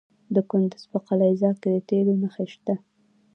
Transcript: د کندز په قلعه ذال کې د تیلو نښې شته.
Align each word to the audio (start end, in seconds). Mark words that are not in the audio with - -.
د 0.35 0.37
کندز 0.51 0.83
په 0.91 0.97
قلعه 1.07 1.33
ذال 1.41 1.55
کې 1.61 1.69
د 1.73 1.77
تیلو 1.89 2.13
نښې 2.21 2.45
شته. 2.53 2.75